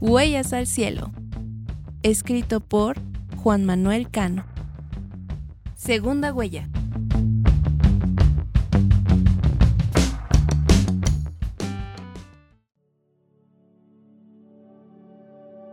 Huellas 0.00 0.52
al 0.52 0.66
cielo. 0.66 1.12
Escrito 2.02 2.60
por 2.60 2.96
Juan 3.36 3.64
Manuel 3.64 4.10
Cano. 4.10 4.44
Segunda 5.74 6.32
huella. 6.32 6.68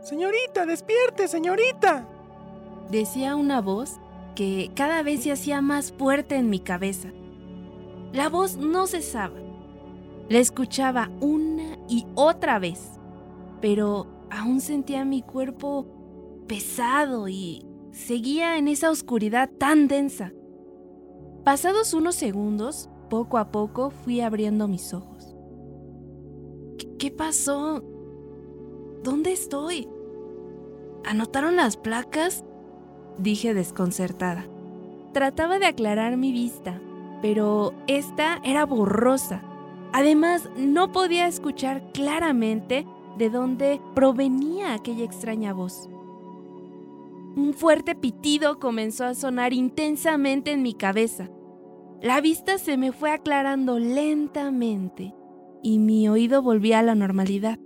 Señorita, 0.03 0.65
despierte, 0.65 1.27
señorita. 1.27 2.07
Decía 2.89 3.35
una 3.35 3.61
voz 3.61 3.99
que 4.35 4.71
cada 4.75 5.03
vez 5.03 5.23
se 5.23 5.31
hacía 5.31 5.61
más 5.61 5.91
fuerte 5.91 6.35
en 6.35 6.49
mi 6.49 6.59
cabeza. 6.59 7.09
La 8.13 8.29
voz 8.29 8.57
no 8.57 8.87
cesaba. 8.87 9.39
La 10.29 10.39
escuchaba 10.39 11.09
una 11.21 11.77
y 11.87 12.05
otra 12.15 12.59
vez, 12.59 12.99
pero 13.61 14.07
aún 14.29 14.59
sentía 14.59 15.05
mi 15.05 15.21
cuerpo 15.21 15.85
pesado 16.47 17.27
y 17.27 17.65
seguía 17.91 18.57
en 18.57 18.67
esa 18.67 18.89
oscuridad 18.89 19.49
tan 19.57 19.87
densa. 19.87 20.33
Pasados 21.43 21.93
unos 21.93 22.15
segundos, 22.15 22.89
poco 23.09 23.37
a 23.37 23.51
poco 23.51 23.89
fui 23.89 24.21
abriendo 24.21 24.67
mis 24.67 24.93
ojos. 24.93 25.35
¿Qué, 26.97 27.11
pasó? 27.11 27.83
¿Dónde 29.03 29.31
estoy? 29.31 29.87
¿Anotaron 31.03 31.55
las 31.55 31.77
placas? 31.77 32.45
Dije 33.17 33.53
desconcertada. 33.53 34.45
Trataba 35.13 35.59
de 35.59 35.65
aclarar 35.65 36.15
mi 36.17 36.31
vista, 36.31 36.79
pero 37.21 37.73
esta 37.87 38.39
era 38.43 38.65
borrosa. 38.65 39.43
Además, 39.93 40.49
no 40.57 40.91
podía 40.91 41.27
escuchar 41.27 41.91
claramente 41.91 42.85
de 43.17 43.29
dónde 43.29 43.81
provenía 43.93 44.73
aquella 44.73 45.03
extraña 45.03 45.53
voz. 45.53 45.89
Un 47.35 47.53
fuerte 47.53 47.95
pitido 47.95 48.59
comenzó 48.59 49.05
a 49.05 49.15
sonar 49.15 49.53
intensamente 49.53 50.51
en 50.51 50.61
mi 50.63 50.73
cabeza. 50.73 51.29
La 52.01 52.19
vista 52.19 52.57
se 52.57 52.77
me 52.77 52.91
fue 52.91 53.11
aclarando 53.11 53.79
lentamente 53.79 55.13
y 55.63 55.79
mi 55.79 56.09
oído 56.09 56.41
volvía 56.41 56.79
a 56.79 56.83
la 56.83 56.95
normalidad. 56.95 57.59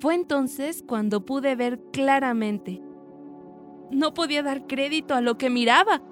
Fue 0.00 0.14
entonces 0.14 0.84
cuando 0.86 1.24
pude 1.24 1.56
ver 1.56 1.80
claramente. 1.92 2.80
No 3.90 4.14
podía 4.14 4.42
dar 4.42 4.66
crédito 4.66 5.14
a 5.14 5.20
lo 5.20 5.38
que 5.38 5.50
miraba. 5.50 6.02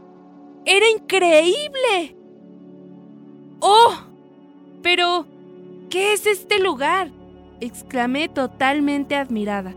¡Era 0.64 0.90
increíble! 0.90 2.16
¡Oh! 3.60 3.92
Pero, 4.82 5.26
¿qué 5.88 6.14
es 6.14 6.26
este 6.26 6.58
lugar? 6.58 7.12
Exclamé 7.60 8.28
totalmente 8.28 9.16
admirada, 9.16 9.74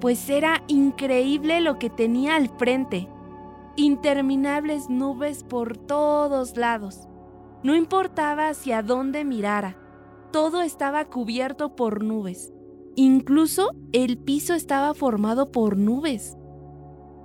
pues 0.00 0.28
era 0.28 0.62
increíble 0.68 1.60
lo 1.60 1.78
que 1.78 1.90
tenía 1.90 2.36
al 2.36 2.48
frente. 2.48 3.08
Interminables 3.76 4.88
nubes 4.88 5.44
por 5.44 5.76
todos 5.76 6.56
lados. 6.56 7.08
No 7.62 7.74
importaba 7.74 8.48
hacia 8.48 8.82
dónde 8.82 9.24
mirara, 9.24 9.76
todo 10.32 10.62
estaba 10.62 11.04
cubierto 11.06 11.74
por 11.74 12.04
nubes. 12.04 12.52
Incluso 12.96 13.70
el 13.92 14.18
piso 14.18 14.54
estaba 14.54 14.94
formado 14.94 15.52
por 15.52 15.76
nubes. 15.76 16.36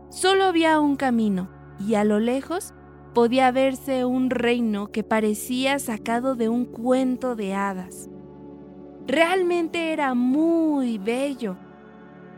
Solo 0.09 0.45
había 0.45 0.79
un 0.79 0.95
camino 0.95 1.49
y 1.79 1.95
a 1.95 2.03
lo 2.03 2.19
lejos 2.19 2.73
podía 3.13 3.51
verse 3.51 4.05
un 4.05 4.29
reino 4.29 4.91
que 4.91 5.03
parecía 5.03 5.79
sacado 5.79 6.35
de 6.35 6.49
un 6.49 6.65
cuento 6.65 7.35
de 7.35 7.53
hadas. 7.55 8.09
Realmente 9.07 9.91
era 9.91 10.13
muy 10.13 10.97
bello. 10.97 11.57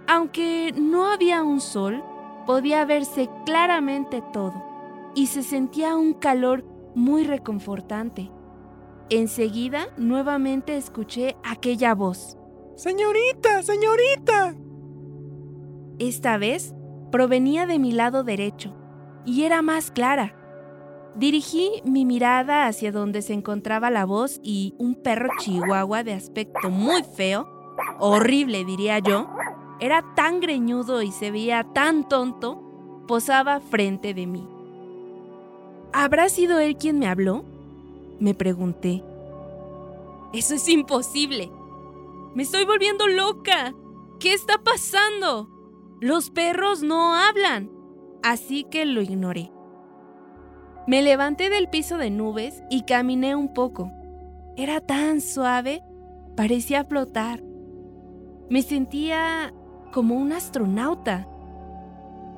Aunque 0.08 0.74
no 0.76 1.12
había 1.12 1.44
un 1.44 1.62
sol, 1.62 2.04
podía 2.46 2.86
verse 2.86 3.30
claramente 3.46 4.24
todo 4.34 4.64
y 5.16 5.28
se 5.28 5.44
sentía 5.44 5.96
un 5.96 6.14
calor 6.14 6.66
muy 6.96 7.24
reconfortante. 7.24 8.32
Enseguida 9.10 9.88
nuevamente 9.98 10.78
escuché 10.78 11.36
aquella 11.44 11.94
voz. 11.94 12.38
Señorita, 12.76 13.62
señorita. 13.64 14.56
Esta 16.00 16.38
vez 16.38 16.74
provenía 17.12 17.66
de 17.66 17.80
mi 17.80 17.92
lado 17.92 18.24
derecho 18.24 18.76
y 19.26 19.44
era 19.44 19.62
más 19.62 19.92
clara. 19.92 20.36
Dirigí 21.16 21.82
mi 21.86 22.06
mirada 22.06 22.68
hacia 22.68 22.92
donde 22.92 23.22
se 23.22 23.34
encontraba 23.34 23.90
la 23.90 24.06
voz 24.06 24.40
y 24.44 24.74
un 24.78 24.96
perro 24.96 25.30
chihuahua 25.40 26.04
de 26.04 26.14
aspecto 26.14 26.70
muy 26.70 27.04
feo, 27.04 27.48
horrible 28.00 28.66
diría 28.66 29.00
yo, 29.00 29.30
era 29.80 30.04
tan 30.16 30.40
greñudo 30.40 31.02
y 31.02 31.12
se 31.12 31.32
veía 31.32 31.64
tan 31.74 32.08
tonto, 32.08 32.62
posaba 33.08 33.62
frente 33.62 34.14
de 34.14 34.28
mí. 34.28 34.48
¿Habrá 35.94 36.28
sido 36.28 36.60
él 36.60 36.76
quien 36.76 37.00
me 37.00 37.08
habló? 37.08 37.46
Me 38.20 38.34
pregunté. 38.34 39.02
Eso 40.34 40.56
es 40.56 40.68
imposible, 40.68 41.50
me 42.36 42.44
estoy 42.44 42.66
volviendo 42.66 43.08
loca. 43.08 43.74
¿Qué 44.20 44.34
está 44.34 44.58
pasando? 44.62 45.50
Los 46.02 46.30
perros 46.30 46.84
no 46.84 47.16
hablan. 47.16 47.72
Así 48.24 48.66
que 48.66 48.86
lo 48.86 49.02
ignoré. 49.02 49.52
Me 50.88 51.02
levanté 51.02 51.50
del 51.50 51.68
piso 51.68 51.98
de 51.98 52.12
nubes 52.12 52.64
y 52.70 52.84
caminé 52.84 53.36
un 53.36 53.48
poco. 53.48 53.92
Era 54.56 54.82
tan 54.82 55.20
suave, 55.20 55.84
parecía 56.36 56.84
flotar. 56.84 57.42
Me 58.50 58.62
sentía 58.62 59.52
como 59.92 60.16
un 60.16 60.32
astronauta. 60.32 61.28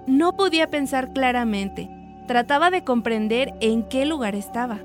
No 0.08 0.38
podía 0.38 0.70
pensar 0.70 1.12
claramente. 1.12 1.90
Trataba 2.28 2.72
de 2.72 2.84
comprender 2.84 3.54
en 3.60 3.84
qué 3.84 4.06
lugar 4.06 4.36
estaba. 4.36 4.80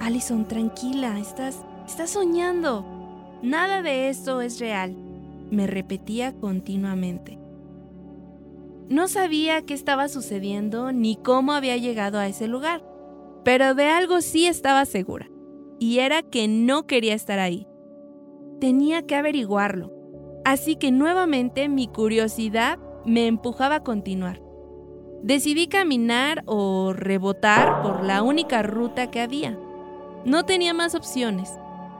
Allison, 0.00 0.46
tranquila, 0.48 1.18
estás, 1.18 1.64
estás 1.86 2.10
soñando. 2.10 2.84
Nada 3.42 3.82
de 3.82 4.08
esto 4.08 4.40
es 4.40 4.60
real, 4.60 4.94
me 5.50 5.66
repetía 5.66 6.32
continuamente. 6.32 7.39
No 8.90 9.08
sabía 9.08 9.62
qué 9.62 9.72
estaba 9.72 10.08
sucediendo 10.08 10.92
ni 10.92 11.16
cómo 11.16 11.52
había 11.52 11.78
llegado 11.78 12.18
a 12.18 12.26
ese 12.26 12.48
lugar, 12.48 12.84
pero 13.44 13.74
de 13.74 13.88
algo 13.88 14.20
sí 14.20 14.46
estaba 14.46 14.84
segura, 14.84 15.30
y 15.78 16.00
era 16.00 16.22
que 16.22 16.48
no 16.48 16.86
quería 16.86 17.14
estar 17.14 17.38
ahí. 17.38 17.66
Tenía 18.60 19.06
que 19.06 19.16
averiguarlo, 19.16 19.90
así 20.44 20.76
que 20.76 20.90
nuevamente 20.90 21.70
mi 21.70 21.88
curiosidad 21.88 22.78
me 23.06 23.26
empujaba 23.26 23.76
a 23.76 23.84
continuar. 23.84 24.42
Decidí 25.22 25.68
caminar 25.68 26.42
o 26.44 26.92
rebotar 26.92 27.80
por 27.82 28.04
la 28.04 28.22
única 28.22 28.62
ruta 28.62 29.10
que 29.10 29.20
había. 29.20 29.58
No 30.26 30.44
tenía 30.44 30.74
más 30.74 30.94
opciones 30.94 31.50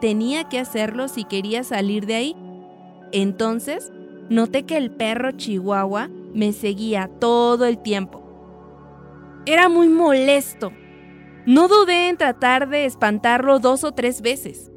tenía 0.01 0.45
que 0.45 0.59
hacerlo 0.59 1.09
si 1.09 1.25
quería 1.25 1.63
salir 1.63 2.07
de 2.07 2.15
ahí. 2.15 2.37
Entonces, 3.13 3.93
noté 4.29 4.65
que 4.65 4.77
el 4.77 4.91
perro 4.91 5.33
chihuahua 5.33 6.11
me 6.35 6.53
seguía 6.53 7.09
todo 7.21 7.65
el 7.65 7.79
tiempo. 7.79 8.23
Era 9.47 9.69
muy 9.69 9.89
molesto. 9.89 10.73
No 11.47 11.69
dudé 11.69 12.09
en 12.09 12.17
tratar 12.17 12.69
de 12.69 12.85
espantarlo 12.85 13.59
dos 13.59 13.85
o 13.85 13.93
tres 13.93 14.21
veces. 14.23 14.71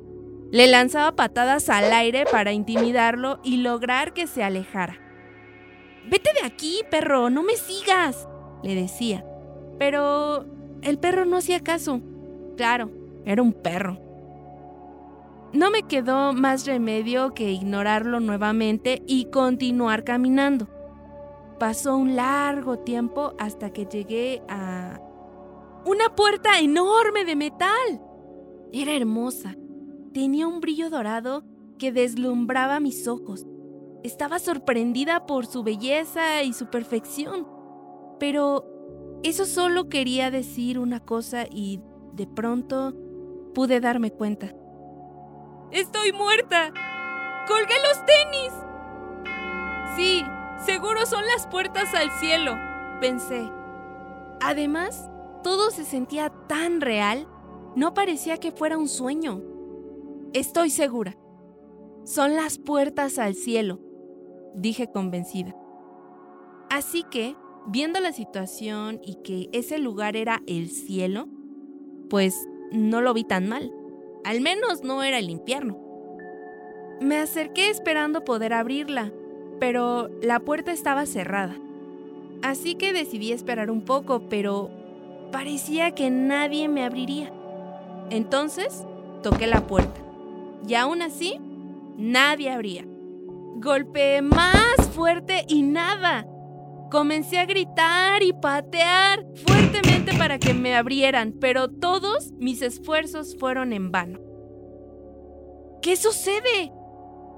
Le 0.51 0.67
lanzaba 0.67 1.15
patadas 1.15 1.69
al 1.69 1.91
aire 1.91 2.25
para 2.31 2.53
intimidarlo 2.53 3.39
y 3.43 3.57
lograr 3.57 4.13
que 4.13 4.27
se 4.27 4.43
alejara. 4.43 4.99
Vete 6.09 6.31
de 6.39 6.45
aquí, 6.45 6.81
perro, 6.89 7.29
no 7.29 7.43
me 7.43 7.55
sigas, 7.55 8.27
le 8.61 8.75
decía. 8.75 9.25
Pero 9.79 10.45
el 10.81 10.99
perro 10.99 11.25
no 11.25 11.37
hacía 11.37 11.61
caso. 11.61 12.01
Claro, 12.55 12.91
era 13.25 13.41
un 13.41 13.53
perro. 13.53 13.99
No 15.53 15.69
me 15.69 15.83
quedó 15.83 16.33
más 16.33 16.65
remedio 16.65 17.33
que 17.33 17.51
ignorarlo 17.51 18.19
nuevamente 18.19 19.03
y 19.05 19.25
continuar 19.25 20.03
caminando. 20.03 20.67
Pasó 21.59 21.95
un 21.95 22.15
largo 22.15 22.79
tiempo 22.79 23.33
hasta 23.39 23.71
que 23.71 23.85
llegué 23.85 24.41
a 24.49 24.99
una 25.85 26.15
puerta 26.15 26.59
enorme 26.59 27.25
de 27.25 27.35
metal. 27.35 28.01
Era 28.71 28.93
hermosa. 28.93 29.55
Tenía 30.13 30.47
un 30.47 30.59
brillo 30.59 30.89
dorado 30.89 31.43
que 31.77 31.91
deslumbraba 31.91 32.79
mis 32.79 33.07
ojos. 33.07 33.45
Estaba 34.03 34.39
sorprendida 34.39 35.25
por 35.25 35.45
su 35.45 35.63
belleza 35.63 36.43
y 36.43 36.53
su 36.53 36.67
perfección. 36.67 37.47
Pero 38.19 38.65
eso 39.23 39.45
solo 39.45 39.89
quería 39.89 40.31
decir 40.31 40.79
una 40.79 40.99
cosa 40.99 41.45
y 41.49 41.81
de 42.13 42.27
pronto 42.27 42.93
pude 43.53 43.79
darme 43.79 44.11
cuenta. 44.11 44.53
Estoy 45.71 46.11
muerta. 46.11 46.73
Colgué 47.47 47.75
los 47.87 48.05
tenis. 48.05 48.53
Sí, 49.95 50.23
seguro 50.65 51.05
son 51.05 51.25
las 51.25 51.47
puertas 51.47 51.93
al 51.93 52.11
cielo, 52.19 52.55
pensé. 53.01 53.49
Además, 54.41 55.09
todo 55.43 55.71
se 55.71 55.83
sentía 55.83 56.29
tan 56.47 56.81
real, 56.81 57.27
no 57.75 57.93
parecía 57.93 58.37
que 58.37 58.51
fuera 58.51 58.77
un 58.77 58.87
sueño. 58.87 59.41
Estoy 60.33 60.69
segura. 60.69 61.17
Son 62.05 62.35
las 62.35 62.57
puertas 62.57 63.19
al 63.19 63.35
cielo. 63.35 63.79
dije 64.55 64.91
convencida. 64.91 65.55
Así 66.69 67.03
que, 67.03 67.35
viendo 67.67 67.99
la 67.99 68.13
situación 68.13 68.99
y 69.03 69.15
que 69.23 69.49
ese 69.51 69.79
lugar 69.79 70.15
era 70.15 70.41
el 70.47 70.69
cielo, 70.69 71.27
pues 72.09 72.47
no 72.71 73.01
lo 73.01 73.13
vi 73.13 73.23
tan 73.23 73.47
mal. 73.47 73.71
Al 74.23 74.41
menos 74.41 74.83
no 74.83 75.03
era 75.03 75.17
el 75.17 75.29
infierno. 75.29 75.77
Me 77.01 77.17
acerqué 77.17 77.69
esperando 77.69 78.23
poder 78.23 78.53
abrirla, 78.53 79.11
pero 79.63 80.09
la 80.21 80.41
puerta 80.41 80.73
estaba 80.73 81.05
cerrada. 81.05 81.55
Así 82.41 82.75
que 82.75 82.91
decidí 82.91 83.31
esperar 83.31 83.71
un 83.71 83.85
poco, 83.85 84.27
pero 84.27 84.69
parecía 85.31 85.91
que 85.91 86.09
nadie 86.09 86.67
me 86.67 86.83
abriría. 86.83 87.31
Entonces, 88.09 88.85
toqué 89.21 89.47
la 89.47 89.65
puerta. 89.65 90.01
Y 90.67 90.73
aún 90.75 91.01
así, 91.01 91.39
nadie 91.95 92.51
abría. 92.51 92.85
Golpeé 93.55 94.21
más 94.21 94.75
fuerte 94.93 95.45
y 95.47 95.61
nada. 95.61 96.27
Comencé 96.91 97.39
a 97.39 97.45
gritar 97.45 98.21
y 98.21 98.33
patear 98.33 99.25
fuertemente 99.47 100.13
para 100.17 100.39
que 100.39 100.53
me 100.53 100.75
abrieran, 100.75 101.35
pero 101.39 101.69
todos 101.69 102.33
mis 102.33 102.61
esfuerzos 102.61 103.37
fueron 103.39 103.71
en 103.71 103.93
vano. 103.93 104.19
¿Qué 105.81 105.95
sucede? 105.95 106.73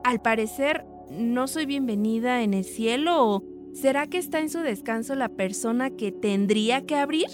Al 0.04 0.24
parecer, 0.24 0.88
no 1.12 1.48
soy 1.48 1.66
bienvenida 1.66 2.42
en 2.42 2.54
el 2.54 2.63
cielo 2.63 3.28
o 3.28 3.44
será 3.74 4.07
que 4.07 4.18
está 4.18 4.40
en 4.40 4.50
su 4.50 4.60
descanso 4.60 5.16
la 5.16 5.30
persona 5.30 5.90
que 5.90 6.12
tendría 6.12 6.86
que 6.86 6.96
abrir? 6.96 7.28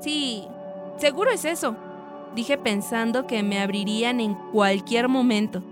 Sí, 0.00 0.44
seguro 0.98 1.30
es 1.30 1.44
eso, 1.44 1.76
dije 2.34 2.58
pensando 2.58 3.26
que 3.26 3.42
me 3.42 3.60
abrirían 3.60 4.20
en 4.20 4.34
cualquier 4.52 5.08
momento. 5.08 5.62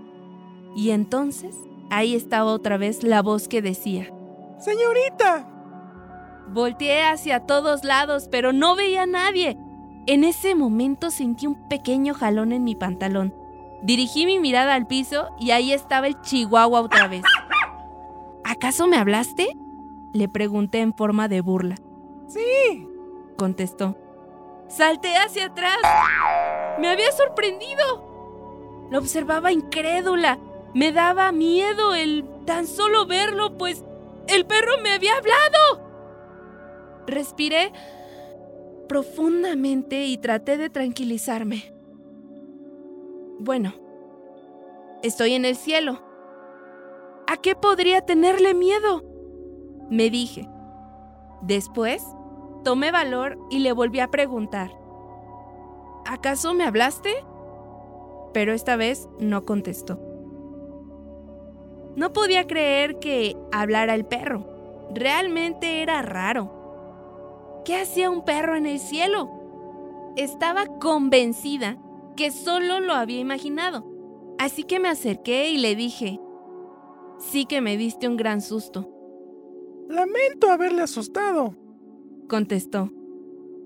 Y 0.75 0.91
entonces, 0.91 1.55
ahí 1.89 2.15
estaba 2.15 2.51
otra 2.51 2.77
vez 2.77 3.03
la 3.03 3.21
voz 3.21 3.47
que 3.47 3.61
decía, 3.61 4.11
¡Señorita! 4.59 5.47
Volteé 6.53 7.03
hacia 7.03 7.41
todos 7.41 7.83
lados, 7.83 8.27
pero 8.29 8.53
no 8.53 8.75
veía 8.75 9.03
a 9.03 9.07
nadie. 9.07 9.57
En 10.05 10.23
ese 10.23 10.55
momento 10.55 11.11
sentí 11.11 11.47
un 11.47 11.67
pequeño 11.69 12.13
jalón 12.13 12.51
en 12.51 12.63
mi 12.63 12.75
pantalón. 12.75 13.33
Dirigí 13.81 14.25
mi 14.25 14.39
mirada 14.39 14.75
al 14.75 14.87
piso 14.87 15.29
y 15.39 15.51
ahí 15.51 15.73
estaba 15.73 16.07
el 16.07 16.19
chihuahua 16.21 16.81
otra 16.81 17.07
vez. 17.07 17.23
¿Acaso 18.43 18.87
me 18.87 18.97
hablaste? 18.97 19.57
Le 20.13 20.27
pregunté 20.29 20.81
en 20.81 20.93
forma 20.93 21.27
de 21.27 21.41
burla. 21.41 21.75
Sí, 22.27 22.87
contestó. 23.37 23.97
Salté 24.67 25.15
hacia 25.17 25.47
atrás. 25.47 25.77
Me 26.79 26.89
había 26.89 27.11
sorprendido. 27.11 28.87
Lo 28.89 28.99
observaba 28.99 29.51
incrédula. 29.51 30.37
Me 30.73 30.91
daba 30.91 31.31
miedo 31.31 31.95
el 31.95 32.25
tan 32.45 32.67
solo 32.67 33.05
verlo, 33.05 33.57
pues 33.57 33.83
el 34.27 34.45
perro 34.45 34.77
me 34.83 34.91
había 34.91 35.17
hablado. 35.17 35.91
Respiré 37.07 37.73
profundamente 38.87 40.05
y 40.05 40.17
traté 40.17 40.57
de 40.57 40.69
tranquilizarme. 40.69 41.73
Bueno, 43.43 43.73
estoy 45.01 45.33
en 45.33 45.45
el 45.45 45.55
cielo. 45.55 45.99
¿A 47.25 47.37
qué 47.37 47.55
podría 47.55 48.01
tenerle 48.01 48.53
miedo? 48.53 49.01
Me 49.89 50.11
dije. 50.11 50.47
Después, 51.41 52.05
tomé 52.63 52.91
valor 52.91 53.39
y 53.49 53.57
le 53.57 53.71
volví 53.71 53.99
a 53.99 54.11
preguntar. 54.11 54.69
¿Acaso 56.05 56.53
me 56.53 56.65
hablaste? 56.65 57.15
Pero 58.31 58.53
esta 58.53 58.75
vez 58.75 59.09
no 59.17 59.43
contestó. 59.43 59.99
No 61.95 62.13
podía 62.13 62.45
creer 62.45 62.99
que 62.99 63.35
hablara 63.51 63.95
el 63.95 64.05
perro. 64.05 64.45
Realmente 64.93 65.81
era 65.81 66.03
raro. 66.03 67.63
¿Qué 67.65 67.75
hacía 67.75 68.11
un 68.11 68.23
perro 68.23 68.55
en 68.55 68.67
el 68.67 68.77
cielo? 68.77 69.31
Estaba 70.15 70.67
convencida 70.77 71.80
que 72.15 72.31
solo 72.31 72.79
lo 72.79 72.93
había 72.93 73.19
imaginado. 73.19 73.85
Así 74.39 74.63
que 74.63 74.79
me 74.79 74.89
acerqué 74.89 75.49
y 75.49 75.57
le 75.57 75.75
dije, 75.75 76.19
sí 77.19 77.45
que 77.45 77.61
me 77.61 77.77
diste 77.77 78.07
un 78.07 78.17
gran 78.17 78.41
susto. 78.41 78.89
Lamento 79.87 80.49
haberle 80.49 80.81
asustado, 80.81 81.55
contestó. 82.27 82.91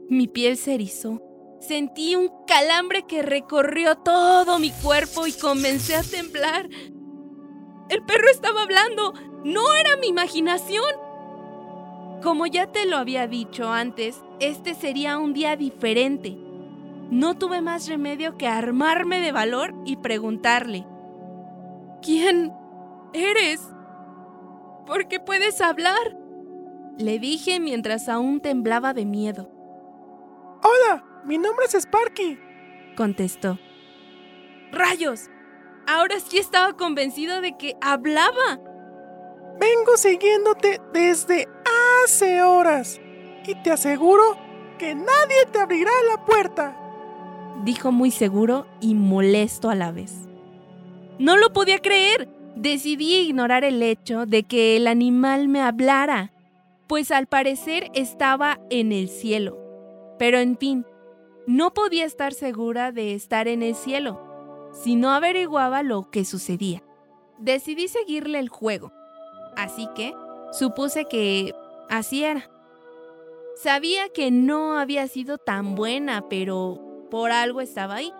Mi 0.09 0.27
piel 0.27 0.57
se 0.57 0.73
erizó. 0.75 1.21
Sentí 1.59 2.15
un 2.15 2.29
calambre 2.45 3.03
que 3.07 3.21
recorrió 3.21 3.95
todo 3.95 4.59
mi 4.59 4.71
cuerpo 4.71 5.25
y 5.25 5.31
comencé 5.31 5.95
a 5.95 6.03
temblar. 6.03 6.69
El 7.89 8.03
perro 8.03 8.29
estaba 8.29 8.63
hablando. 8.63 9.13
No 9.43 9.73
era 9.75 9.95
mi 9.97 10.07
imaginación. 10.07 10.83
Como 12.21 12.45
ya 12.47 12.71
te 12.71 12.85
lo 12.85 12.97
había 12.97 13.27
dicho 13.27 13.71
antes, 13.71 14.23
este 14.39 14.73
sería 14.73 15.17
un 15.17 15.33
día 15.33 15.55
diferente. 15.55 16.44
No 17.11 17.37
tuve 17.37 17.61
más 17.61 17.87
remedio 17.87 18.35
que 18.35 18.47
armarme 18.47 19.21
de 19.21 19.31
valor 19.31 19.75
y 19.85 19.97
preguntarle, 19.97 20.87
¿quién 22.01 22.51
eres? 23.13 23.61
¿Por 24.87 25.07
qué 25.07 25.19
puedes 25.19 25.61
hablar? 25.61 26.17
Le 26.97 27.19
dije 27.19 27.59
mientras 27.59 28.09
aún 28.09 28.41
temblaba 28.41 28.93
de 28.93 29.05
miedo. 29.05 29.51
Hola, 30.63 31.03
mi 31.25 31.37
nombre 31.37 31.65
es 31.67 31.75
Sparky, 31.75 32.39
contestó. 32.97 33.59
¡Rayos! 34.71 35.29
Ahora 35.87 36.19
sí 36.19 36.39
estaba 36.39 36.73
convencido 36.73 37.39
de 37.41 37.55
que 37.55 37.75
hablaba. 37.81 38.59
Vengo 39.59 39.95
siguiéndote 39.97 40.81
desde 40.91 41.47
hace 42.03 42.41
horas 42.41 42.99
y 43.45 43.53
te 43.61 43.71
aseguro 43.71 44.23
que 44.79 44.95
nadie 44.95 45.45
te 45.51 45.59
abrirá 45.59 45.91
la 46.11 46.25
puerta 46.25 46.81
dijo 47.63 47.91
muy 47.91 48.11
seguro 48.11 48.65
y 48.81 48.95
molesto 48.95 49.69
a 49.69 49.75
la 49.75 49.91
vez. 49.91 50.13
No 51.19 51.37
lo 51.37 51.53
podía 51.53 51.79
creer. 51.79 52.29
Decidí 52.55 53.15
ignorar 53.15 53.63
el 53.63 53.81
hecho 53.83 54.25
de 54.25 54.43
que 54.43 54.77
el 54.77 54.87
animal 54.87 55.49
me 55.49 55.61
hablara, 55.61 56.31
pues 56.87 57.11
al 57.11 57.27
parecer 57.27 57.91
estaba 57.93 58.59
en 58.69 58.91
el 58.91 59.09
cielo. 59.09 59.57
Pero 60.17 60.39
en 60.39 60.57
fin, 60.57 60.85
no 61.47 61.73
podía 61.73 62.05
estar 62.05 62.33
segura 62.33 62.91
de 62.91 63.13
estar 63.13 63.47
en 63.47 63.61
el 63.61 63.75
cielo 63.75 64.21
si 64.71 64.95
no 64.95 65.11
averiguaba 65.11 65.83
lo 65.83 66.09
que 66.09 66.25
sucedía. 66.25 66.83
Decidí 67.39 67.87
seguirle 67.87 68.39
el 68.39 68.49
juego, 68.49 68.91
así 69.57 69.87
que 69.95 70.13
supuse 70.51 71.05
que 71.05 71.53
así 71.89 72.23
era. 72.23 72.49
Sabía 73.55 74.09
que 74.09 74.31
no 74.31 74.77
había 74.77 75.07
sido 75.07 75.37
tan 75.37 75.75
buena, 75.75 76.27
pero 76.29 76.84
por 77.09 77.31
algo 77.31 77.61
estaba 77.61 77.95
ahí. 77.95 78.13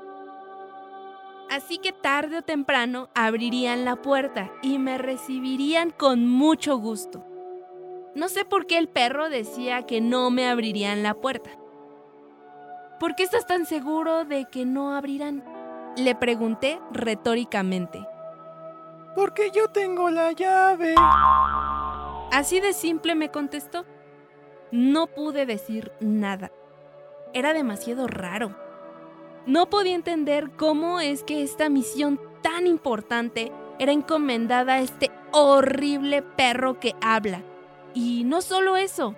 Así 1.50 1.78
que 1.78 1.92
tarde 1.92 2.40
o 2.40 2.42
temprano 2.42 3.10
abrirían 3.14 3.86
la 3.86 3.98
puerta 3.98 4.52
y 4.62 4.80
me 4.80 4.98
recibirían 4.98 5.92
con 5.92 6.28
mucho 6.28 6.78
gusto. 6.78 7.24
No 8.16 8.30
sé 8.30 8.46
por 8.46 8.66
qué 8.66 8.78
el 8.78 8.88
perro 8.88 9.30
decía 9.30 9.86
que 9.86 10.02
no 10.02 10.32
me 10.32 10.48
abrirían 10.48 11.04
la 11.04 11.14
puerta. 11.14 11.52
¿Por 13.00 13.16
qué 13.16 13.24
estás 13.24 13.46
tan 13.46 13.66
seguro 13.66 14.26
de 14.26 14.46
que 14.46 14.66
no 14.66 14.96
abrirán? 14.96 15.44
Le 15.98 16.16
pregunté 16.16 16.80
retóricamente. 16.92 18.06
Porque 19.16 19.52
yo 19.52 19.68
tengo 19.70 20.10
la 20.10 20.32
llave. 20.32 20.96
Así 22.32 22.60
de 22.60 22.74
simple 22.74 23.16
me 23.16 23.30
contestó. 23.30 23.86
No 24.72 25.08
pude 25.08 25.46
decir 25.46 25.92
nada. 26.00 26.52
Era 27.34 27.54
demasiado 27.54 28.08
raro. 28.08 28.65
No 29.46 29.70
podía 29.70 29.94
entender 29.94 30.52
cómo 30.58 31.00
es 31.00 31.24
que 31.24 31.44
esta 31.44 31.70
misión 31.70 32.20
tan 32.42 32.66
importante 32.66 33.52
era 33.78 33.92
encomendada 33.92 34.76
a 34.76 34.80
este 34.80 35.12
horrible 35.32 36.24
perro 36.24 36.80
que 36.80 36.96
habla. 37.00 37.44
Y 37.94 38.24
no 38.24 38.42
solo 38.42 38.76
eso, 38.76 39.16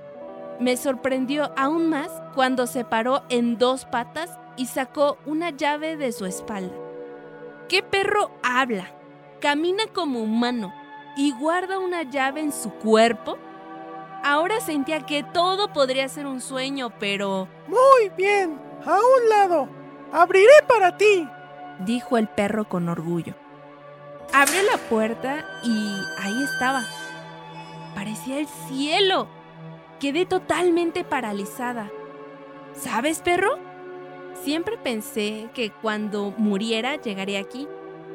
me 0.60 0.76
sorprendió 0.76 1.52
aún 1.56 1.90
más 1.90 2.10
cuando 2.36 2.68
se 2.68 2.84
paró 2.84 3.24
en 3.30 3.58
dos 3.58 3.86
patas 3.86 4.38
y 4.58 4.66
sacó 4.66 5.18
una 5.26 5.52
llave 5.52 5.96
de 5.96 6.12
su 6.12 6.26
espalda. 6.26 6.76
¿Qué 7.70 7.82
perro 7.82 8.32
habla? 8.44 8.92
Camina 9.40 9.84
como 9.94 10.20
humano 10.22 10.74
y 11.16 11.32
guarda 11.32 11.80
una 11.80 12.04
llave 12.04 12.42
en 12.42 12.52
su 12.52 12.72
cuerpo. 12.72 13.38
Ahora 14.24 14.60
sentía 14.60 15.06
que 15.06 15.24
todo 15.24 15.72
podría 15.72 16.10
ser 16.10 16.26
un 16.26 16.42
sueño, 16.42 16.92
pero... 17.00 17.48
Muy 17.68 18.10
bien, 18.18 18.60
a 18.86 18.96
un 18.96 19.30
lado. 19.30 19.77
Abriré 20.12 20.64
para 20.68 20.98
ti, 20.98 21.28
dijo 21.80 22.18
el 22.18 22.28
perro 22.28 22.68
con 22.68 22.90
orgullo. 22.90 23.34
Abrió 24.34 24.62
la 24.64 24.78
puerta 24.90 25.46
y 25.64 26.02
ahí 26.20 26.44
estaba. 26.44 26.84
Parecía 27.96 28.40
el 28.40 28.48
cielo. 28.48 29.28
Quedé 30.00 30.26
totalmente 30.26 31.04
paralizada. 31.04 31.90
¿Sabes, 32.74 33.22
perro? 33.22 33.58
Siempre 34.44 34.78
pensé 34.78 35.50
que 35.54 35.72
cuando 35.72 36.34
muriera 36.38 36.96
llegaría 36.98 37.40
aquí. 37.40 37.68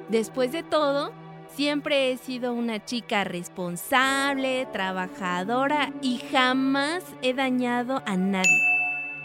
Después 0.08 0.52
de 0.52 0.62
todo, 0.62 1.12
Siempre 1.54 2.11
he 2.11 2.16
sido 2.16 2.54
una 2.54 2.82
chica 2.82 3.25
responsable, 3.25 4.66
trabajadora 4.72 5.92
y 6.00 6.18
jamás 6.32 7.04
he 7.20 7.34
dañado 7.34 8.02
a 8.06 8.16
nadie. 8.16 8.58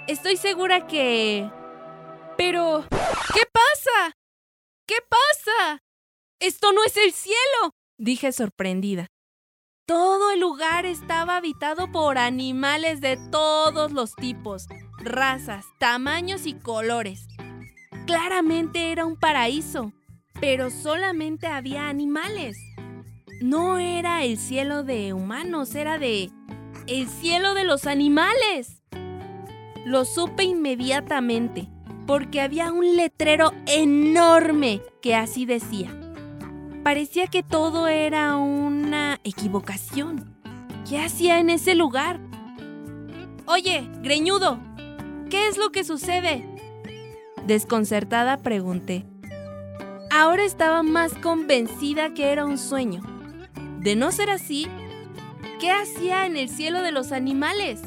Estoy 0.08 0.36
segura 0.36 0.88
que... 0.88 1.50
Pero... 2.38 2.86
¿Qué 2.90 3.44
pasa? 3.52 4.16
¿Qué 4.88 4.96
pasa? 5.10 5.80
Esto 6.40 6.72
no 6.72 6.84
es 6.84 6.96
el 6.98 7.12
cielo, 7.12 7.72
dije 7.98 8.32
sorprendida. 8.32 9.08
Todo 9.86 10.32
el 10.32 10.40
lugar 10.40 10.86
estaba 10.86 11.38
habitado 11.38 11.92
por 11.92 12.18
animales 12.18 13.02
de 13.02 13.18
todos 13.32 13.92
los 13.92 14.16
tipos, 14.16 14.68
razas, 15.00 15.66
tamaños 15.80 16.46
y 16.46 16.54
colores. 16.54 17.28
Claramente 18.06 18.92
era 18.92 19.06
un 19.06 19.18
paraíso 19.18 19.92
pero 20.40 20.70
solamente 20.70 21.48
había 21.48 21.90
animales. 21.90 22.58
No 23.42 23.78
era 23.78 24.24
el 24.24 24.38
cielo 24.38 24.84
de 24.84 25.14
humanos, 25.14 25.76
era 25.76 25.98
de 25.98 26.32
el 26.88 27.08
cielo 27.08 27.54
de 27.54 27.64
los 27.64 27.86
animales. 27.86 28.82
Lo 29.86 30.06
supe 30.06 30.44
inmediatamente, 30.44 31.70
porque 32.08 32.40
había 32.42 32.72
un 32.72 32.96
letrero 32.96 33.52
enorme 33.68 34.82
que 35.02 35.14
así 35.14 35.46
decía. 35.46 35.92
Parecía 36.84 37.28
que 37.28 37.44
todo 37.44 37.90
era 37.90 38.38
una 38.38 39.20
equivocación. 39.26 40.34
¿Qué 40.90 41.00
hacía 41.00 41.40
en 41.40 41.50
ese 41.50 41.76
lugar? 41.76 42.22
Oye, 43.46 43.90
greñudo, 44.02 44.58
¿qué 45.30 45.50
es 45.50 45.58
lo 45.58 45.72
que 45.72 45.84
sucede? 45.84 46.46
Desconcertada 47.46 48.38
pregunté. 48.38 49.06
Ahora 50.10 50.44
estaba 50.46 50.84
más 50.84 51.14
convencida 51.14 52.14
que 52.14 52.32
era 52.32 52.46
un 52.46 52.58
sueño. 52.58 53.02
De 53.82 53.98
no 53.98 54.14
ser 54.14 54.30
así, 54.30 54.68
¿qué 55.60 55.72
hacía 55.72 56.26
en 56.26 56.38
el 56.38 56.48
cielo 56.48 56.82
de 56.82 56.94
los 56.94 57.12
animales? 57.12 57.82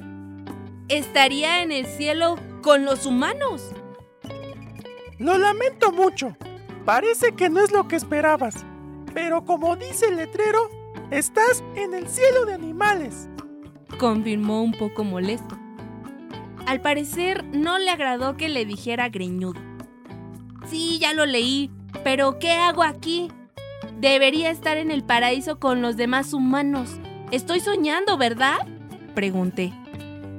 Estaría 0.88 1.62
en 1.62 1.72
el 1.72 1.86
cielo 1.86 2.36
con 2.62 2.84
los 2.84 3.06
humanos. 3.06 3.72
Lo 5.20 5.38
lamento 5.38 5.92
mucho. 5.92 6.36
Parece 6.84 7.36
que 7.36 7.48
no 7.48 7.60
es 7.60 7.70
lo 7.70 7.86
que 7.86 7.94
esperabas. 7.94 8.66
Pero 9.14 9.44
como 9.44 9.76
dice 9.76 10.06
el 10.08 10.16
letrero, 10.16 10.68
estás 11.12 11.62
en 11.76 11.94
el 11.94 12.08
cielo 12.08 12.44
de 12.44 12.54
animales. 12.54 13.28
Confirmó 14.00 14.64
un 14.64 14.72
poco 14.72 15.04
molesto. 15.04 15.56
Al 16.66 16.80
parecer 16.80 17.44
no 17.44 17.78
le 17.78 17.90
agradó 17.90 18.36
que 18.36 18.48
le 18.48 18.64
dijera 18.64 19.08
greñudo. 19.08 19.60
Sí, 20.66 20.98
ya 20.98 21.14
lo 21.14 21.24
leí, 21.26 21.70
¿Pero 22.04 22.38
qué 22.38 22.52
hago 22.52 22.82
aquí? 22.82 23.30
Debería 23.98 24.50
estar 24.50 24.76
en 24.76 24.90
el 24.90 25.04
paraíso 25.04 25.58
con 25.58 25.82
los 25.82 25.96
demás 25.96 26.32
humanos. 26.32 26.98
Estoy 27.30 27.60
soñando, 27.60 28.16
¿verdad? 28.16 28.58
Pregunté. 29.14 29.72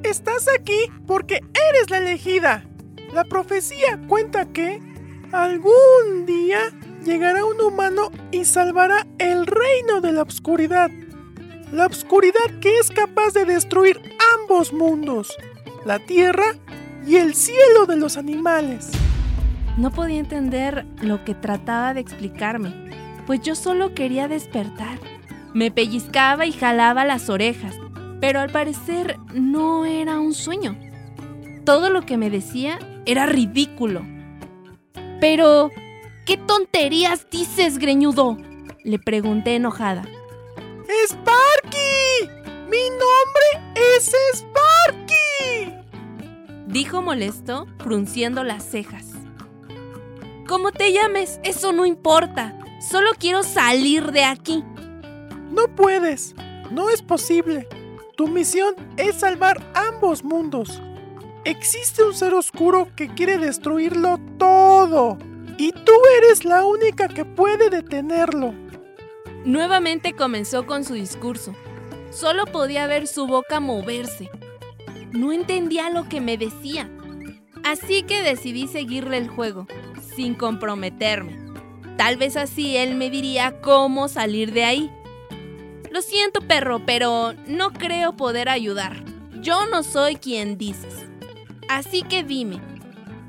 Estás 0.03 0.47
aquí 0.47 0.79
porque 1.05 1.41
eres 1.69 1.89
la 1.89 1.99
elegida. 1.99 2.63
La 3.13 3.25
profecía 3.25 3.99
cuenta 4.07 4.45
que 4.45 4.81
algún 5.33 6.25
día 6.25 6.59
llegará 7.03 7.43
un 7.43 7.59
humano 7.59 8.09
y 8.31 8.45
salvará 8.45 9.05
el 9.17 9.45
reino 9.47 9.99
de 9.99 10.13
la 10.13 10.21
oscuridad. 10.21 10.89
La 11.73 11.87
oscuridad 11.87 12.59
que 12.61 12.77
es 12.79 12.89
capaz 12.89 13.33
de 13.33 13.45
destruir 13.45 14.01
ambos 14.39 14.71
mundos, 14.71 15.35
la 15.85 15.99
tierra 15.99 16.55
y 17.05 17.17
el 17.17 17.35
cielo 17.35 17.85
de 17.85 17.97
los 17.97 18.15
animales. 18.15 18.91
No 19.77 19.91
podía 19.91 20.19
entender 20.19 20.85
lo 21.01 21.23
que 21.25 21.35
trataba 21.35 21.93
de 21.93 22.01
explicarme, 22.01 22.73
pues 23.25 23.41
yo 23.41 23.55
solo 23.55 23.93
quería 23.93 24.29
despertar. 24.29 24.99
Me 25.53 25.69
pellizcaba 25.69 26.45
y 26.45 26.53
jalaba 26.53 27.03
las 27.03 27.29
orejas, 27.29 27.75
pero 28.21 28.39
al 28.39 28.51
parecer 28.51 29.17
no 29.33 29.85
era 29.85 30.19
un 30.19 30.33
sueño. 30.33 30.77
Todo 31.65 31.89
lo 31.89 32.01
que 32.05 32.17
me 32.17 32.29
decía 32.29 32.79
era 33.05 33.25
ridículo. 33.25 34.01
Pero, 35.19 35.69
¿qué 36.25 36.37
tonterías 36.37 37.29
dices, 37.29 37.77
greñudo? 37.77 38.37
Le 38.83 38.99
pregunté 38.99 39.55
enojada. 39.55 40.03
¡Sparky! 41.07 42.29
¡Mi 42.69 42.89
nombre 42.89 43.83
es 43.97 44.11
Sparky! 44.33 45.73
Dijo 46.67 47.01
molesto, 47.01 47.67
frunciendo 47.79 48.43
las 48.43 48.63
cejas. 48.63 49.07
Como 50.47 50.71
te 50.71 50.91
llames, 50.91 51.39
eso 51.43 51.71
no 51.71 51.85
importa. 51.85 52.57
Solo 52.79 53.11
quiero 53.17 53.43
salir 53.43 54.11
de 54.11 54.23
aquí. 54.23 54.63
No 55.51 55.67
puedes. 55.75 56.35
No 56.71 56.89
es 56.89 57.01
posible. 57.01 57.67
Tu 58.17 58.27
misión 58.27 58.75
es 58.97 59.15
salvar 59.15 59.61
ambos 59.73 60.23
mundos. 60.23 60.81
Existe 61.43 62.03
un 62.03 62.13
ser 62.13 62.35
oscuro 62.35 62.89
que 62.95 63.07
quiere 63.07 63.39
destruirlo 63.39 64.19
todo. 64.37 65.17
Y 65.57 65.71
tú 65.71 65.93
eres 66.17 66.45
la 66.45 66.63
única 66.65 67.07
que 67.07 67.25
puede 67.25 67.71
detenerlo. 67.71 68.53
Nuevamente 69.43 70.13
comenzó 70.13 70.67
con 70.67 70.83
su 70.83 70.93
discurso. 70.93 71.55
Solo 72.11 72.45
podía 72.45 72.85
ver 72.85 73.07
su 73.07 73.25
boca 73.25 73.59
moverse. 73.59 74.29
No 75.11 75.31
entendía 75.31 75.89
lo 75.89 76.07
que 76.07 76.21
me 76.21 76.37
decía. 76.37 76.89
Así 77.63 78.03
que 78.03 78.21
decidí 78.21 78.67
seguirle 78.67 79.17
el 79.17 79.27
juego 79.27 79.65
sin 80.15 80.35
comprometerme. 80.35 81.39
Tal 81.97 82.17
vez 82.17 82.37
así 82.37 82.77
él 82.77 82.95
me 82.95 83.09
diría 83.09 83.61
cómo 83.61 84.09
salir 84.09 84.53
de 84.53 84.63
ahí. 84.63 84.91
Lo 85.89 86.03
siento, 86.03 86.41
perro, 86.41 86.83
pero 86.85 87.33
no 87.47 87.73
creo 87.73 88.15
poder 88.15 88.47
ayudar. 88.47 89.03
Yo 89.41 89.65
no 89.65 89.81
soy 89.81 90.17
quien 90.17 90.57
dices. 90.57 91.10
Así 91.71 92.03
que 92.03 92.25
dime, 92.25 92.59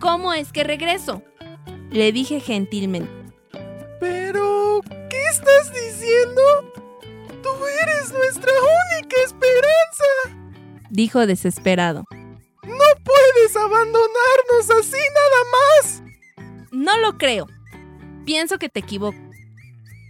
¿cómo 0.00 0.32
es 0.32 0.50
que 0.50 0.64
regreso? 0.64 1.22
Le 1.90 2.10
dije 2.10 2.40
gentilmente. 2.40 3.08
Pero, 4.00 4.80
¿qué 5.08 5.22
estás 5.30 5.72
diciendo? 5.72 6.42
Tú 7.40 7.50
eres 7.82 8.10
nuestra 8.10 8.50
única 8.50 9.16
esperanza. 9.24 10.50
Dijo 10.90 11.24
desesperado. 11.24 12.02
No 12.64 12.84
puedes 13.04 13.54
abandonarnos 13.54 14.70
así 14.76 14.98
nada 14.98 15.44
más. 15.52 16.02
No 16.72 16.98
lo 16.98 17.18
creo. 17.18 17.46
Pienso 18.24 18.58
que 18.58 18.68
te 18.68 18.80
equivoco. 18.80 19.18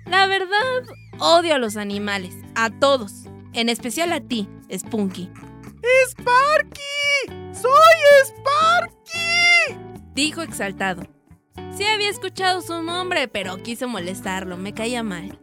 La 0.06 0.26
verdad, 0.26 0.84
odio 1.18 1.54
a 1.54 1.58
los 1.58 1.76
animales, 1.76 2.34
a 2.54 2.70
todos, 2.70 3.24
en 3.52 3.68
especial 3.68 4.10
a 4.10 4.20
ti, 4.20 4.48
Spunky. 4.70 5.30
¡Sparky! 6.08 7.41
¡Soy 7.52 7.72
Sparky! 8.24 9.78
Dijo 10.14 10.42
exaltado. 10.42 11.02
Sí 11.76 11.84
había 11.84 12.10
escuchado 12.10 12.60
su 12.62 12.82
nombre, 12.82 13.28
pero 13.28 13.56
quiso 13.58 13.88
molestarlo, 13.88 14.56
me 14.56 14.74
caía 14.74 15.02
mal. 15.02 15.38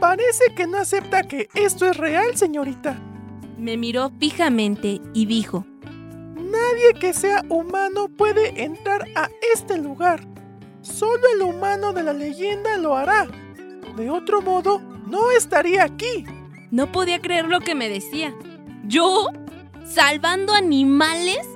Parece 0.00 0.54
que 0.54 0.66
no 0.66 0.78
acepta 0.78 1.22
que 1.22 1.48
esto 1.54 1.86
es 1.86 1.96
real, 1.96 2.36
señorita. 2.36 3.00
Me 3.58 3.76
miró 3.76 4.12
fijamente 4.18 5.00
y 5.12 5.26
dijo, 5.26 5.64
Nadie 6.54 6.94
que 7.00 7.12
sea 7.12 7.42
humano 7.48 8.08
puede 8.08 8.62
entrar 8.62 9.06
a 9.16 9.28
este 9.54 9.78
lugar. 9.78 10.20
Solo 10.82 11.22
el 11.34 11.42
humano 11.42 11.92
de 11.92 12.02
la 12.02 12.12
leyenda 12.12 12.76
lo 12.76 12.96
hará. 12.96 13.26
De 13.96 14.10
otro 14.10 14.42
modo, 14.42 14.80
no 15.06 15.30
estaría 15.30 15.84
aquí. 15.84 16.24
No 16.70 16.92
podía 16.92 17.20
creer 17.20 17.46
lo 17.46 17.60
que 17.60 17.74
me 17.74 17.88
decía. 17.88 18.34
¿Yo? 18.84 19.28
¿Salvando 19.84 20.52
animales? 20.52 21.46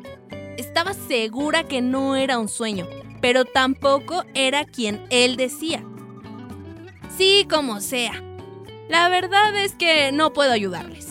Estaba 0.56 0.92
segura 0.92 1.64
que 1.64 1.80
no 1.80 2.16
era 2.16 2.38
un 2.38 2.49
sueño, 2.49 2.87
pero 3.20 3.44
tampoco 3.44 4.25
era 4.35 4.64
quien 4.64 5.04
él 5.11 5.37
decía. 5.37 5.85
Sí, 7.16 7.47
como 7.50 7.80
sea. 7.80 8.23
La 8.88 9.08
verdad 9.08 9.56
es 9.56 9.75
que 9.75 10.12
no 10.12 10.32
puedo 10.32 10.52
ayudarles. 10.52 11.08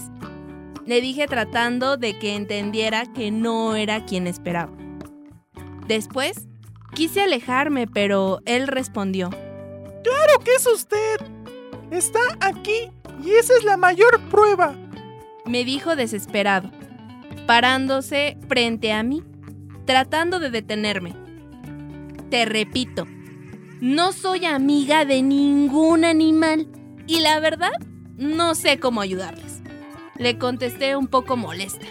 Le 0.86 1.02
dije 1.02 1.28
tratando 1.28 1.98
de 1.98 2.18
que 2.18 2.36
entendiera 2.36 3.06
que 3.06 3.32
no 3.32 3.76
era 3.76 4.06
quien 4.06 4.26
esperaba. 4.26 4.72
Después 5.88 6.48
Quise 6.98 7.22
alejarme, 7.22 7.86
pero 7.86 8.40
él 8.46 8.68
respondió. 8.68 9.30
Claro 9.30 10.40
que 10.44 10.56
es 10.56 10.66
usted. 10.66 11.18
Está 11.92 12.20
aquí 12.40 12.92
y 13.24 13.34
esa 13.34 13.56
es 13.56 13.64
la 13.64 13.78
mayor 13.78 14.20
prueba. 14.32 14.76
Me 15.46 15.64
dijo 15.64 15.96
desesperado, 15.96 16.72
parándose 17.46 18.38
frente 18.48 18.92
a 18.92 19.04
mí, 19.04 19.24
tratando 19.86 20.40
de 20.40 20.50
detenerme. 20.50 21.16
Te 22.30 22.46
repito, 22.46 23.06
no 23.80 24.12
soy 24.12 24.46
amiga 24.46 25.06
de 25.06 25.22
ningún 25.22 26.04
animal 26.04 26.68
y 27.06 27.22
la 27.22 27.40
verdad 27.40 27.72
no 28.18 28.56
sé 28.56 28.80
cómo 28.80 29.02
ayudarles. 29.02 29.62
Le 30.18 30.38
contesté 30.40 30.96
un 30.96 31.08
poco 31.08 31.38
molesta. 31.38 31.86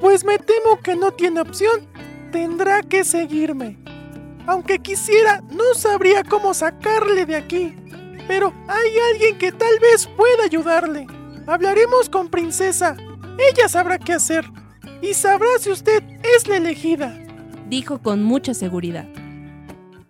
Pues 0.00 0.24
me 0.24 0.38
temo 0.38 0.80
que 0.82 0.96
no 0.96 1.12
tiene 1.12 1.40
opción. 1.40 1.86
Tendrá 2.32 2.82
que 2.82 3.04
seguirme. 3.04 3.78
Aunque 4.46 4.78
quisiera, 4.78 5.42
no 5.50 5.74
sabría 5.74 6.24
cómo 6.24 6.54
sacarle 6.54 7.26
de 7.26 7.36
aquí. 7.36 7.74
pero 8.26 8.52
hay 8.68 8.90
alguien 9.12 9.38
que 9.38 9.52
tal 9.52 9.78
vez 9.80 10.06
pueda 10.06 10.44
ayudarle. 10.44 11.06
Hablaremos 11.46 12.10
con 12.10 12.28
Princesa. 12.28 12.94
Ella 13.38 13.68
sabrá 13.68 13.98
qué 13.98 14.12
hacer. 14.12 14.44
Y 15.00 15.14
sabrá 15.14 15.48
si 15.58 15.70
usted 15.70 16.02
es 16.36 16.48
la 16.48 16.56
elegida. 16.56 17.16
Dijo 17.68 18.02
con 18.02 18.22
mucha 18.22 18.54
seguridad. 18.54 19.06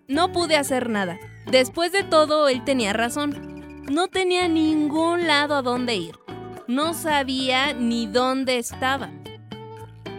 No 0.07 0.31
pude 0.31 0.55
hacer 0.55 0.89
nada. 0.89 1.19
Después 1.45 1.91
de 1.91 2.03
todo, 2.03 2.47
él 2.47 2.63
tenía 2.63 2.93
razón. 2.93 3.83
No 3.89 4.07
tenía 4.07 4.47
ningún 4.47 5.27
lado 5.27 5.55
a 5.55 5.61
dónde 5.61 5.95
ir. 5.95 6.15
No 6.67 6.93
sabía 6.93 7.73
ni 7.73 8.07
dónde 8.07 8.57
estaba. 8.57 9.09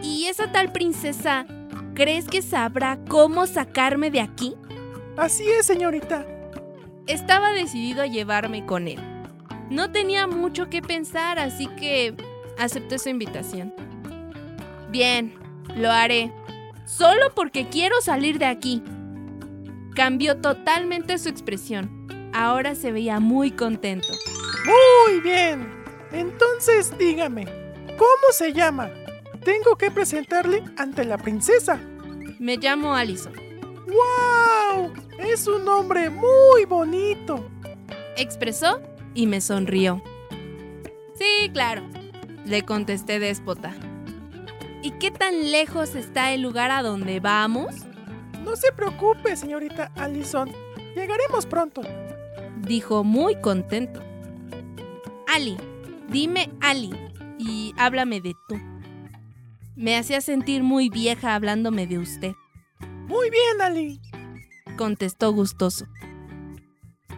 ¿Y 0.01 0.25
esa 0.25 0.51
tal 0.51 0.71
princesa, 0.71 1.45
crees 1.93 2.27
que 2.27 2.41
sabrá 2.41 2.97
cómo 3.07 3.47
sacarme 3.47 4.11
de 4.11 4.21
aquí? 4.21 4.55
Así 5.17 5.43
es, 5.49 5.65
señorita. 5.65 6.25
Estaba 7.07 7.51
decidido 7.51 8.01
a 8.01 8.07
llevarme 8.07 8.65
con 8.65 8.87
él. 8.87 8.99
No 9.69 9.91
tenía 9.91 10.27
mucho 10.27 10.69
que 10.69 10.81
pensar, 10.81 11.39
así 11.39 11.67
que 11.67 12.15
acepté 12.57 12.99
su 12.99 13.09
invitación. 13.09 13.73
Bien, 14.91 15.33
lo 15.75 15.89
haré. 15.89 16.33
Solo 16.85 17.33
porque 17.33 17.69
quiero 17.69 18.01
salir 18.01 18.37
de 18.39 18.45
aquí. 18.45 18.83
Cambió 19.95 20.37
totalmente 20.37 21.17
su 21.17 21.29
expresión. 21.29 22.07
Ahora 22.33 22.75
se 22.75 22.91
veía 22.91 23.21
muy 23.21 23.51
contento. 23.51 24.09
Muy 24.65 25.21
bien. 25.21 25.81
Entonces 26.11 26.97
dígame, 26.97 27.45
¿cómo 27.97 28.31
se 28.31 28.51
llama? 28.51 28.89
Tengo 29.45 29.77
que 29.77 29.91
presentarle 29.91 30.63
ante 30.77 31.05
la 31.05 31.17
princesa. 31.17 31.79
Me 32.39 32.57
llamo 32.57 32.93
Allison. 32.93 33.33
¡Wow! 33.87 34.93
Es 35.19 35.47
un 35.47 35.63
nombre 35.63 36.09
muy 36.09 36.65
bonito. 36.67 37.49
Expresó 38.17 38.81
y 39.13 39.25
me 39.25 39.39
sonrió. 39.39 40.03
Sí, 41.15 41.49
claro, 41.53 41.83
le 42.45 42.63
contesté 42.63 43.19
déspota. 43.19 43.73
¿Y 44.83 44.91
qué 44.91 45.11
tan 45.11 45.51
lejos 45.51 45.95
está 45.95 46.31
el 46.31 46.41
lugar 46.41 46.71
a 46.71 46.81
donde 46.81 47.19
vamos? 47.19 47.75
No 48.43 48.55
se 48.55 48.71
preocupe, 48.71 49.35
señorita 49.35 49.91
Allison. 49.95 50.49
Llegaremos 50.95 51.45
pronto. 51.45 51.81
Dijo 52.57 53.03
muy 53.03 53.39
contento. 53.39 54.01
Ali, 55.27 55.57
dime 56.09 56.49
Ali 56.61 56.91
y 57.37 57.73
háblame 57.77 58.21
de 58.21 58.33
tú. 58.47 58.59
Me 59.75 59.97
hacía 59.97 60.19
sentir 60.19 60.63
muy 60.63 60.89
vieja 60.89 61.35
hablándome 61.35 61.85
de 61.85 61.99
usted. 61.99 62.33
Muy 63.07 63.29
bien, 63.29 63.61
Ali. 63.61 64.01
Contestó 64.77 65.31
gustoso. 65.31 65.85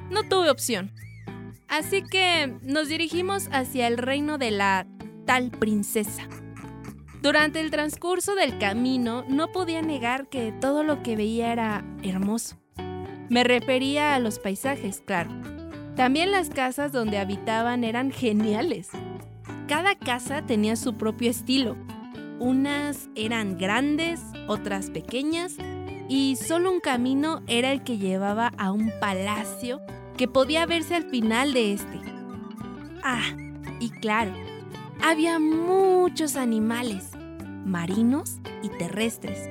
No 0.09 0.23
tuve 0.27 0.49
opción. 0.49 0.91
Así 1.69 2.03
que 2.03 2.53
nos 2.61 2.89
dirigimos 2.89 3.47
hacia 3.51 3.87
el 3.87 3.97
reino 3.97 4.37
de 4.37 4.51
la 4.51 4.85
tal 5.25 5.49
princesa. 5.49 6.27
Durante 7.23 7.61
el 7.61 7.71
transcurso 7.71 8.35
del 8.35 8.57
camino 8.57 9.23
no 9.29 9.53
podía 9.53 9.81
negar 9.81 10.27
que 10.27 10.51
todo 10.51 10.83
lo 10.83 11.03
que 11.03 11.15
veía 11.15 11.53
era 11.53 11.85
hermoso. 12.03 12.57
Me 13.29 13.45
refería 13.45 14.13
a 14.13 14.19
los 14.19 14.39
paisajes, 14.39 15.01
claro. 15.05 15.31
También 15.95 16.33
las 16.33 16.49
casas 16.49 16.91
donde 16.91 17.19
habitaban 17.19 17.85
eran 17.85 18.11
geniales. 18.11 18.89
Cada 19.69 19.95
casa 19.95 20.45
tenía 20.45 20.75
su 20.75 20.97
propio 20.97 21.31
estilo. 21.31 21.77
Unas 22.39 23.07
eran 23.15 23.57
grandes, 23.57 24.19
otras 24.49 24.89
pequeñas, 24.89 25.55
y 26.09 26.35
solo 26.35 26.73
un 26.73 26.81
camino 26.81 27.41
era 27.47 27.71
el 27.71 27.85
que 27.85 27.99
llevaba 27.99 28.51
a 28.57 28.73
un 28.73 28.91
palacio 28.99 29.79
que 30.17 30.27
podía 30.27 30.65
verse 30.65 30.95
al 30.95 31.09
final 31.09 31.53
de 31.53 31.71
este. 31.71 32.01
Ah, 33.01 33.23
y 33.79 33.91
claro, 33.91 34.33
había 35.01 35.37
muchos 35.37 36.37
animales, 36.37 37.12
marinos 37.65 38.37
y 38.61 38.69
terrestres, 38.69 39.49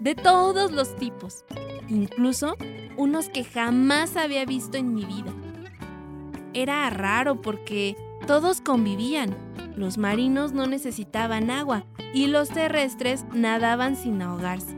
de 0.00 0.14
todos 0.14 0.72
los 0.72 0.96
tipos, 0.96 1.44
incluso 1.88 2.56
unos 2.96 3.28
que 3.28 3.44
jamás 3.44 4.16
había 4.16 4.44
visto 4.44 4.76
en 4.76 4.94
mi 4.94 5.04
vida. 5.04 5.32
Era 6.54 6.88
raro 6.90 7.42
porque 7.42 7.96
todos 8.26 8.60
convivían. 8.60 9.36
Los 9.76 9.98
marinos 9.98 10.52
no 10.52 10.66
necesitaban 10.66 11.50
agua 11.50 11.84
y 12.14 12.28
los 12.28 12.48
terrestres 12.48 13.26
nadaban 13.32 13.96
sin 13.96 14.22
ahogarse. 14.22 14.74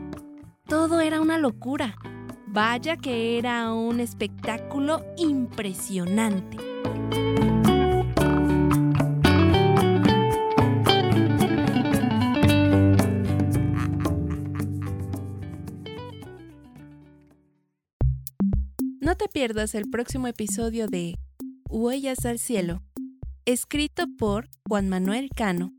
Todo 0.67 0.99
era 0.99 1.21
una 1.21 1.37
locura. 1.37 1.95
Vaya 2.47 2.97
que 2.97 3.37
era 3.37 3.71
un 3.71 3.99
espectáculo 3.99 5.05
impresionante. 5.17 6.57
Pierdas 19.33 19.75
el 19.75 19.89
próximo 19.89 20.27
episodio 20.27 20.87
de 20.87 21.15
Huellas 21.69 22.25
al 22.25 22.39
Cielo, 22.39 22.81
escrito 23.45 24.05
por 24.17 24.49
Juan 24.67 24.89
Manuel 24.89 25.29
Cano. 25.35 25.73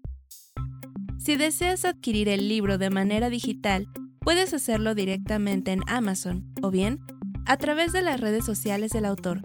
Si 1.19 1.37
deseas 1.37 1.85
adquirir 1.85 2.29
el 2.29 2.49
libro 2.49 2.79
de 2.79 2.91
manera 2.91 3.29
digital, 3.29 3.89
puedes 4.21 4.55
hacerlo 4.55 4.95
directamente 4.95 5.73
en 5.73 5.81
Amazon 5.87 6.53
o 6.63 6.71
bien 6.71 7.01
a 7.47 7.57
través 7.57 7.93
de 7.93 8.03
las 8.03 8.21
redes 8.21 8.45
sociales 8.45 8.93
del 8.93 9.05
autor, 9.05 9.43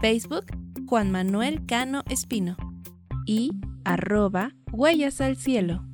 Facebook 0.00 0.46
Juan 0.86 1.10
Manuel 1.10 1.64
Cano 1.66 2.02
Espino 2.08 2.56
y 3.26 3.52
arroba 3.84 4.52
Huellas 4.72 5.20
al 5.20 5.36
Cielo. 5.36 5.84